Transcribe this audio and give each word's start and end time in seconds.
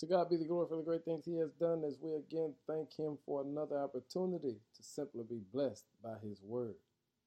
To 0.00 0.06
God 0.06 0.30
be 0.30 0.36
the 0.36 0.44
glory 0.44 0.66
for 0.68 0.76
the 0.76 0.82
great 0.84 1.04
things 1.04 1.24
He 1.24 1.36
has 1.38 1.50
done 1.52 1.82
as 1.84 1.98
we 2.00 2.14
again 2.14 2.54
thank 2.68 2.96
Him 2.96 3.18
for 3.26 3.42
another 3.42 3.78
opportunity 3.78 4.58
to 4.76 4.82
simply 4.82 5.24
be 5.28 5.40
blessed 5.52 5.86
by 6.02 6.14
His 6.22 6.40
word. 6.40 6.76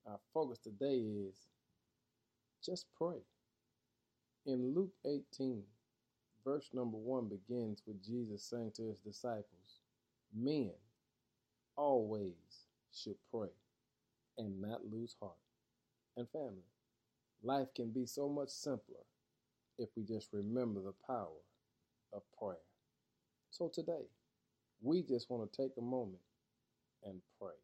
Our 0.08 0.20
focus 0.34 0.60
today 0.60 0.96
is 0.96 1.36
just 2.66 2.86
pray. 2.98 3.18
In 4.46 4.74
Luke 4.74 4.94
18, 5.06 5.64
verse 6.46 6.70
number 6.74 6.98
1 6.98 7.30
begins 7.30 7.84
with 7.86 8.04
Jesus 8.06 8.44
saying 8.50 8.72
to 8.78 8.84
His 8.84 9.00
disciples, 9.00 9.82
Men 10.34 10.72
always 11.76 12.68
should 12.94 13.18
pray 13.34 13.50
and 14.38 14.62
not 14.62 14.90
lose 14.90 15.16
heart. 15.20 15.34
And 16.16 16.30
family, 16.30 16.64
life 17.44 17.68
can 17.76 17.92
be 17.92 18.06
so 18.06 18.30
much 18.30 18.50
simpler 18.50 19.04
if 19.78 19.90
we 19.98 20.04
just 20.04 20.30
remember 20.32 20.80
the 20.82 20.94
power 21.06 21.42
of 22.14 22.24
prayer. 22.40 22.58
So 23.52 23.70
today, 23.74 24.06
we 24.82 25.04
just 25.04 25.30
want 25.30 25.52
to 25.52 25.62
take 25.62 25.72
a 25.78 25.82
moment 25.82 26.22
and 27.04 27.22
pray. 27.40 27.56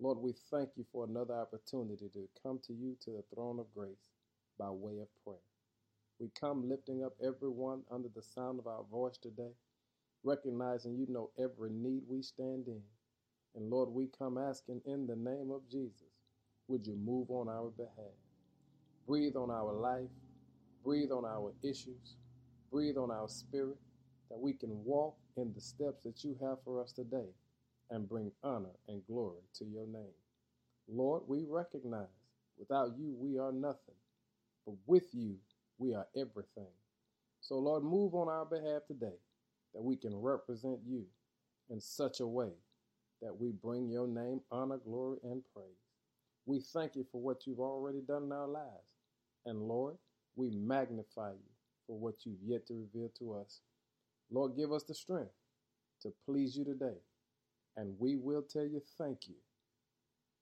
Lord, 0.00 0.18
we 0.18 0.34
thank 0.50 0.70
you 0.76 0.86
for 0.92 1.04
another 1.04 1.34
opportunity 1.34 2.08
to 2.14 2.28
come 2.42 2.60
to 2.66 2.72
you 2.72 2.96
to 3.04 3.10
the 3.10 3.24
throne 3.34 3.58
of 3.58 3.66
grace 3.74 4.10
by 4.58 4.70
way 4.70 4.98
of 5.00 5.08
prayer. 5.24 5.38
We 6.20 6.30
come 6.40 6.68
lifting 6.68 7.04
up 7.04 7.14
everyone 7.24 7.82
under 7.90 8.08
the 8.14 8.22
sound 8.22 8.58
of 8.60 8.66
our 8.66 8.84
voice 8.90 9.18
today, 9.18 9.52
recognizing 10.24 10.96
you 10.96 11.06
know 11.08 11.30
every 11.38 11.70
need 11.70 12.02
we 12.08 12.22
stand 12.22 12.68
in. 12.68 12.82
And 13.56 13.70
Lord, 13.70 13.90
we 13.90 14.08
come 14.18 14.38
asking 14.38 14.82
in 14.86 15.06
the 15.06 15.16
name 15.16 15.50
of 15.52 15.62
Jesus, 15.70 16.08
would 16.68 16.86
you 16.86 16.96
move 16.96 17.30
on 17.30 17.48
our 17.48 17.70
behalf? 17.70 18.14
Breathe 19.06 19.36
on 19.36 19.50
our 19.50 19.72
life, 19.72 20.10
breathe 20.84 21.12
on 21.12 21.24
our 21.24 21.52
issues, 21.62 22.16
breathe 22.70 22.96
on 22.96 23.10
our 23.10 23.28
spirit, 23.28 23.78
that 24.30 24.38
we 24.38 24.52
can 24.52 24.84
walk 24.84 25.16
in 25.36 25.52
the 25.54 25.60
steps 25.60 26.02
that 26.04 26.24
you 26.24 26.36
have 26.40 26.58
for 26.64 26.82
us 26.82 26.92
today 26.92 27.28
and 27.90 28.08
bring 28.08 28.32
honor 28.42 28.74
and 28.88 29.06
glory 29.06 29.42
to 29.54 29.64
your 29.64 29.86
name. 29.86 30.14
Lord, 30.88 31.22
we 31.26 31.44
recognize 31.48 32.06
without 32.58 32.92
you 32.98 33.14
we 33.18 33.38
are 33.38 33.52
nothing, 33.52 33.94
but 34.66 34.76
with 34.86 35.14
you 35.14 35.36
we 35.78 35.94
are 35.94 36.06
everything. 36.16 36.72
So, 37.40 37.56
Lord, 37.58 37.84
move 37.84 38.14
on 38.14 38.28
our 38.28 38.44
behalf 38.44 38.82
today 38.86 39.16
that 39.74 39.82
we 39.82 39.96
can 39.96 40.14
represent 40.16 40.80
you 40.86 41.04
in 41.70 41.80
such 41.80 42.20
a 42.20 42.26
way 42.26 42.50
that 43.22 43.38
we 43.38 43.52
bring 43.52 43.88
your 43.88 44.08
name 44.08 44.40
honor, 44.50 44.78
glory, 44.78 45.18
and 45.24 45.42
praise. 45.54 45.66
We 46.46 46.60
thank 46.60 46.96
you 46.96 47.06
for 47.12 47.20
what 47.20 47.46
you've 47.46 47.60
already 47.60 48.00
done 48.00 48.24
in 48.24 48.32
our 48.32 48.48
lives. 48.48 48.88
And 49.46 49.62
Lord, 49.62 49.96
we 50.36 50.50
magnify 50.50 51.32
you 51.32 51.50
for 51.88 51.98
what 51.98 52.26
you've 52.26 52.42
yet 52.44 52.68
to 52.68 52.74
reveal 52.74 53.10
to 53.20 53.34
us. 53.34 53.62
Lord, 54.30 54.56
give 54.56 54.72
us 54.72 54.84
the 54.84 54.94
strength 54.94 55.32
to 56.02 56.12
please 56.26 56.56
you 56.56 56.64
today. 56.64 56.98
And 57.76 57.98
we 57.98 58.16
will 58.16 58.42
tell 58.42 58.64
you 58.66 58.82
thank 58.98 59.28
you, 59.28 59.36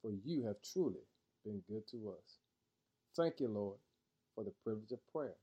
for 0.02 0.12
you 0.24 0.47
have 0.47 0.56
truly 0.72 1.02
been 1.44 1.62
good 1.69 1.89
to 1.92 2.11
us. 2.19 2.39
Thank 3.17 3.41
you, 3.41 3.48
Lord, 3.48 3.78
for 4.34 4.44
the 4.44 4.52
privilege 4.64 4.92
of 4.92 5.00
prayer. 5.12 5.36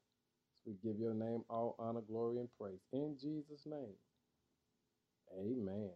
we 0.66 0.74
give 0.84 1.00
your 1.00 1.14
name 1.16 1.44
all 1.50 1.76
honor, 1.80 2.02
glory, 2.02 2.40
and 2.40 2.50
praise. 2.60 2.82
In 2.94 3.18
Jesus' 3.20 3.66
name, 3.68 3.96
amen. 5.38 5.92